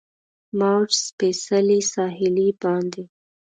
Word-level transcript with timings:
موج 0.59 0.91
ځپلي 1.35 1.79
ساحل 1.91 2.35
باندې 2.61 3.03